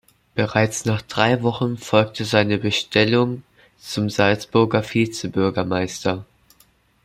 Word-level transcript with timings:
Bereits 0.33 0.85
nach 0.85 1.03
drei 1.03 1.43
Wochen 1.43 1.77
folgte 1.77 2.25
seine 2.25 2.57
Bestellung 2.57 3.43
zum 3.77 4.09
Salzburger 4.09 4.81
Vize-Bürgermeister. 4.81 6.25